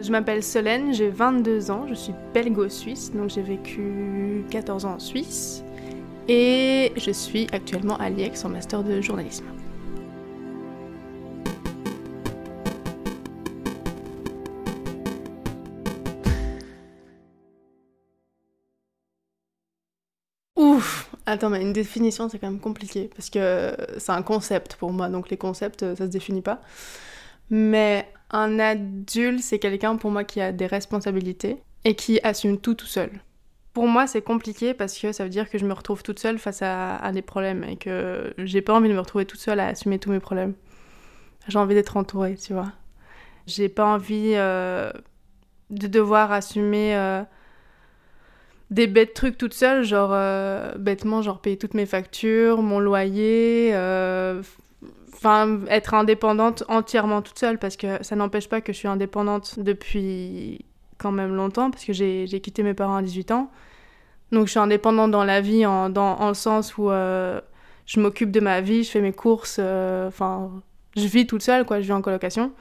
[0.00, 4.98] Je m'appelle Solène, j'ai 22 ans, je suis belgo-suisse, donc j'ai vécu 14 ans en
[4.98, 5.62] Suisse
[6.28, 9.44] et je suis actuellement à l'IEX en master de journalisme.
[20.56, 24.92] Ouf Attends, mais une définition, c'est quand même compliqué, parce que c'est un concept pour
[24.92, 26.60] moi, donc les concepts, ça se définit pas.
[27.50, 32.74] Mais un adulte, c'est quelqu'un pour moi qui a des responsabilités et qui assume tout
[32.74, 33.10] tout seul.
[33.72, 36.38] Pour moi, c'est compliqué parce que ça veut dire que je me retrouve toute seule
[36.38, 39.68] face à, des problèmes et que j'ai pas envie de me retrouver toute seule à
[39.68, 40.54] assumer tous mes problèmes.
[41.48, 42.72] J'ai envie d'être entourée, tu vois.
[43.46, 44.92] J'ai pas envie euh,
[45.70, 47.22] de devoir assumer euh,
[48.70, 53.72] des bêtes trucs toute seule, genre euh, bêtement, genre payer toutes mes factures, mon loyer,
[55.22, 59.60] enfin être indépendante entièrement toute seule parce que ça n'empêche pas que je suis indépendante
[59.60, 60.64] depuis
[60.98, 63.50] quand même longtemps parce que j'ai quitté mes parents à 18 ans.
[64.32, 67.40] Donc je suis indépendante dans la vie en, dans, le sens où euh,
[67.86, 70.50] je m'occupe de ma vie, je fais mes courses, euh, enfin
[70.96, 72.52] je vis toute seule quoi, je vis en colocation.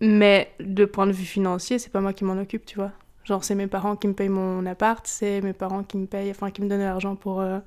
[0.00, 2.92] Mais de point de vue financier, c'est pas moi qui m'en occupe, tu vois.
[3.24, 6.30] Genre c'est mes parents qui me payent mon appart, c'est mes parents qui me payent,
[6.30, 7.58] enfin qui me donnent l'argent pour euh,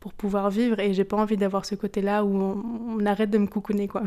[0.00, 3.46] pour pouvoir vivre et j'ai pas envie d'avoir ce côté-là où on, arrête de me
[3.46, 4.02] coucouner quoi.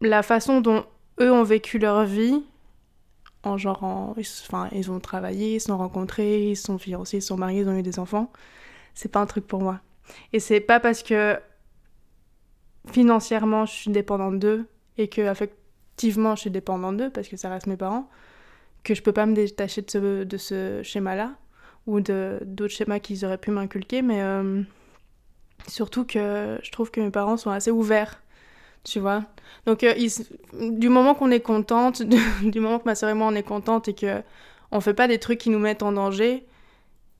[0.00, 0.86] La façon dont
[1.20, 2.42] eux ont vécu leur vie,
[3.42, 3.82] en genre,
[4.18, 7.68] enfin, ils ont travaillé, ils se sont rencontrés, ils sont fiancés, ils sont mariés, ils
[7.68, 8.32] ont eu des enfants,
[8.94, 9.80] c'est pas un truc pour moi.
[10.32, 11.38] Et c'est pas parce que
[12.90, 17.50] financièrement je suis dépendante d'eux et que affectivement je suis dépendante d'eux parce que ça
[17.50, 18.08] reste mes parents
[18.84, 21.34] que je peux pas me détacher de ce, de ce schéma-là
[21.86, 24.62] ou d'autres schémas qu'ils auraient pu m'inculquer, mais euh,
[25.66, 28.22] surtout que je trouve que mes parents sont assez ouverts,
[28.84, 29.24] tu vois.
[29.66, 29.94] Donc, euh,
[30.52, 32.02] du moment qu'on est contente,
[32.42, 34.22] du moment que ma soeur et moi on est contente et que
[34.72, 36.46] on fait pas des trucs qui nous mettent en danger,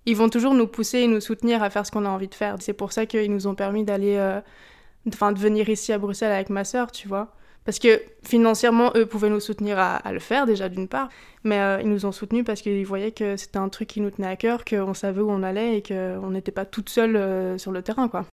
[0.07, 2.35] ils vont toujours nous pousser et nous soutenir à faire ce qu'on a envie de
[2.35, 2.57] faire.
[2.61, 4.41] C'est pour ça qu'ils nous ont permis d'aller, euh,
[5.09, 7.35] enfin, de venir ici à Bruxelles avec ma soeur, tu vois.
[7.71, 11.09] Parce que financièrement, eux pouvaient nous soutenir à, le faire déjà d'une part,
[11.45, 14.11] mais euh, ils nous ont soutenus parce qu'ils voyaient que c'était un truc qui nous
[14.11, 17.59] tenait à cœur, qu'on savait où on allait et qu'on n'était pas toute seule euh,
[17.59, 18.27] sur le terrain, quoi.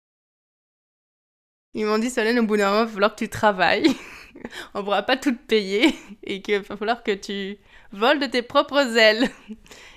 [1.75, 3.89] Ils m'ont dit, Solène, au bout d'un moment, il va falloir que tu travailles.
[4.75, 5.93] on ne pourra pas tout te payer
[6.23, 7.59] et qu'il va falloir que tu
[7.91, 9.29] voles de tes propres ailes.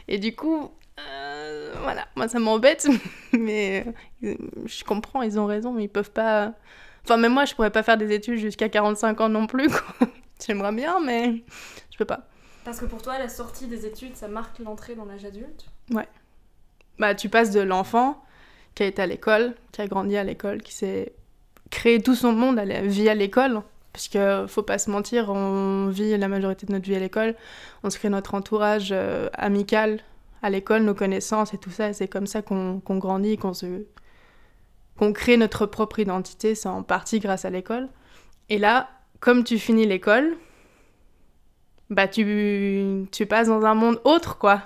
[0.07, 2.87] Et du coup, euh, voilà, moi ça m'embête,
[3.33, 3.85] mais
[4.23, 6.55] je comprends, ils ont raison, mais ils peuvent pas
[7.07, 9.69] Enfin, même moi, je pourrais pas faire des études jusqu'à 45 ans non plus.
[10.45, 11.41] J'aimerais bien, mais
[11.89, 12.27] je peux pas.
[12.65, 15.67] Parce que pour toi, la sortie des études, ça marque l'entrée dans l'âge adulte?
[15.89, 16.07] Ouais.
[16.99, 18.21] Bah, tu passes de l'enfant
[18.75, 21.13] qui a été à l'école, qui a grandi à l'école, qui s'est
[21.69, 23.61] créé tout son monde à la vie à l'école.
[23.93, 27.35] Parce que faut pas se mentir, on vit la majorité de notre vie à l'école.
[27.83, 30.01] On se crée notre entourage euh, amical
[30.41, 31.93] à l'école, nos connaissances et tout ça.
[31.93, 33.85] C'est comme ça qu'on grandit, qu'on se
[34.97, 37.89] qu'on crée notre propre identité, c'est en partie grâce à l'école.
[38.49, 40.35] Et là, comme tu finis l'école,
[41.89, 44.61] bah tu, tu passes dans un monde autre, quoi.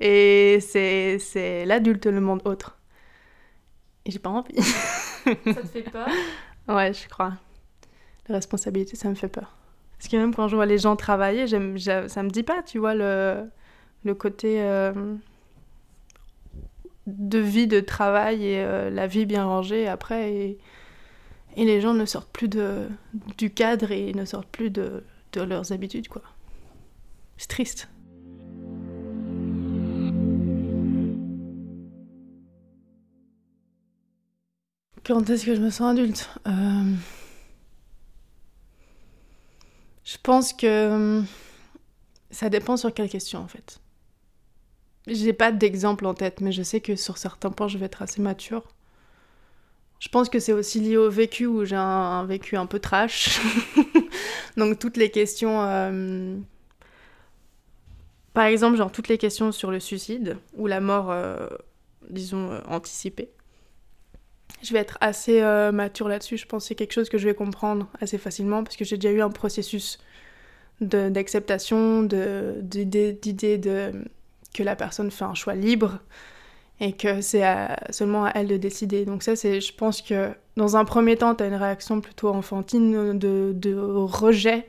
[0.00, 2.78] Et c'est, c'est l'adulte, le monde autre.
[4.04, 4.60] Et j'ai pas envie.
[4.62, 6.08] ça te fait peur?
[6.68, 7.34] Ouais, je crois.
[8.28, 9.56] La responsabilité, ça me fait peur.
[9.96, 12.78] Parce que même quand je vois les gens travailler, j'aime, ça me dit pas, tu
[12.78, 13.48] vois, le,
[14.04, 14.60] le côté...
[14.60, 14.92] Euh,
[17.06, 20.32] de vie, de travail et euh, la vie bien rangée après.
[20.32, 20.58] Et,
[21.56, 22.86] les gens ne sortent plus de,
[23.38, 26.22] du cadre et ne sortent plus de, de leurs habitudes, quoi.
[27.38, 27.88] C'est triste.
[35.04, 36.28] Quand est-ce que je me sens adulte?
[36.46, 36.94] Euh,
[40.06, 41.22] Je pense que
[42.30, 43.80] ça dépend sur quelle question en fait.
[45.06, 48.02] J'ai pas d'exemple en tête, mais je sais que sur certains points, je vais être
[48.02, 48.64] assez mature.
[50.00, 53.40] Je pense que c'est aussi lié au vécu où j'ai un, vécu un peu trash.
[54.56, 55.62] Donc toutes les questions...
[55.62, 56.36] Euh,
[58.34, 61.48] par exemple, genre toutes les questions sur le suicide ou la mort, euh,
[62.10, 63.30] disons, euh, anticipée.
[64.62, 65.42] Je vais être assez
[65.72, 66.36] mature là-dessus.
[66.36, 68.96] Je pense que c'est quelque chose que je vais comprendre assez facilement parce que j'ai
[68.96, 69.98] déjà eu un processus
[70.80, 73.92] d'acceptation, d'idée de
[74.54, 76.00] que la personne fait un choix libre
[76.80, 77.44] et que c'est
[77.90, 79.04] seulement à elle de décider.
[79.04, 82.28] Donc ça, c'est, je pense que dans un premier temps, tu as une réaction plutôt
[82.28, 84.68] enfantine de, rejet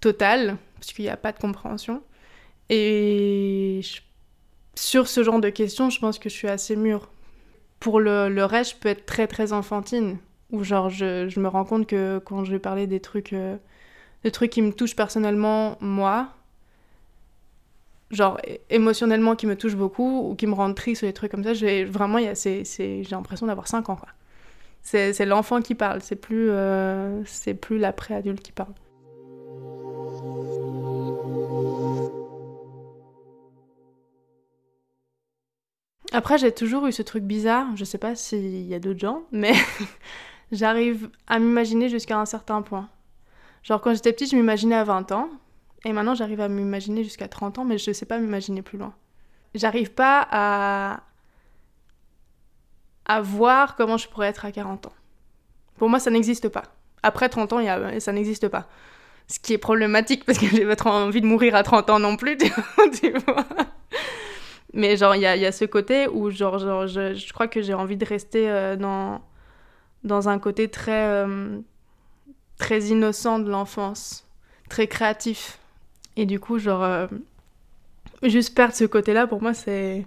[0.00, 2.02] total, parce qu'il n'y a pas de compréhension.
[2.68, 3.80] Et
[4.74, 7.10] sur ce genre de questions, je pense que je suis assez mûre.
[7.80, 10.18] Pour le, reste, je peux être très très enfantine,
[10.50, 13.56] où genre je, je me rends compte que quand je vais parler des trucs, euh,
[14.22, 16.28] des trucs qui me touchent personnellement, moi,
[18.10, 21.44] genre émotionnellement qui me touchent beaucoup ou qui me rendent triste ou des trucs comme
[21.44, 23.98] ça, j'ai vraiment, j'ai l'impression d'avoir 5 ans.
[24.82, 28.72] C'est l'enfant qui parle, c'est plus, euh, c'est plus l'après-adulte qui parle.
[36.12, 39.22] Après, j'ai toujours eu ce truc bizarre, je sais pas s'il y a d'autres gens,
[39.32, 39.52] mais
[40.52, 42.88] j'arrive à m'imaginer jusqu'à un certain point.
[43.64, 45.28] Genre, quand j'étais petite, je m'imaginais à 20 ans,
[45.84, 48.94] et maintenant j'arrive à m'imaginer jusqu'à 30 ans, mais je sais pas m'imaginer plus loin.
[49.54, 51.02] J'arrive pas à...
[53.04, 54.92] à voir comment je pourrais être à 40 ans.
[55.76, 56.64] Pour moi, ça n'existe pas.
[57.02, 57.60] Après 30 ans,
[58.00, 58.66] ça n'existe pas.
[59.28, 61.98] Ce qui est problématique parce que j'ai pas trop envie de mourir à 30 ans
[61.98, 62.38] non plus.
[64.72, 68.04] Mais genre, il y a, ce côté où genre, je crois que j'ai envie de
[68.04, 69.20] rester euh, dans,
[70.04, 71.58] dans un côté très, euh,
[72.58, 74.26] très innocent de l'enfance,
[74.68, 75.58] très créatif.
[76.16, 77.06] Et du coup, genre, euh,
[78.22, 80.04] juste perdre ce côté-là, pour moi, c'est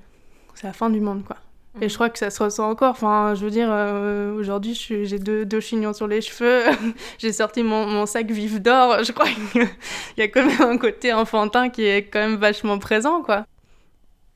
[0.63, 1.37] la fin du monde, quoi.
[1.81, 2.91] Et je crois que ça se ressent encore.
[2.91, 6.63] Enfin, je veux dire, euh, aujourd'hui, j'ai deux, deux chignons sur les cheveux.
[7.19, 9.03] j'ai sorti mon, mon sac vif d'or.
[9.03, 9.67] Je crois qu'il
[10.17, 13.45] y a quand même un côté enfantin qui est quand même vachement présent, quoi.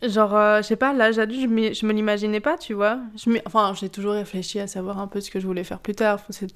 [0.03, 2.99] Genre, euh, je sais pas, l'âge adulte, je, je me l'imaginais pas, tu vois.
[3.15, 5.95] Je enfin, j'ai toujours réfléchi à savoir un peu ce que je voulais faire plus
[5.95, 6.19] tard.
[6.29, 6.47] Enfin,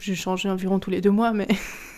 [0.00, 1.48] J'ai changé environ tous les deux mois, mais.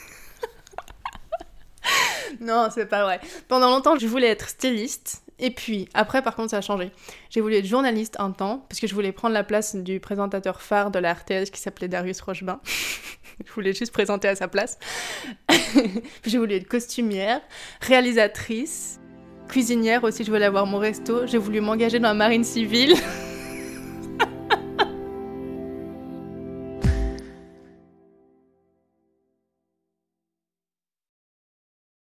[2.41, 3.21] non, c'est pas vrai.
[3.49, 5.23] Pendant longtemps, je voulais être styliste.
[5.39, 6.93] Et puis, après, par contre, ça a changé.
[7.31, 10.63] J'ai voulu être journaliste un temps, parce que je voulais prendre la place du présentateur
[10.63, 12.61] phare de la RTS qui s'appelait Darius Rochebain.
[13.45, 14.79] je voulais juste présenter à sa place.
[16.25, 17.41] j'ai voulu être costumière,
[17.81, 19.01] réalisatrice,
[19.49, 21.27] cuisinière aussi, je voulais avoir mon resto.
[21.27, 22.95] J'ai voulu m'engager dans la marine civile.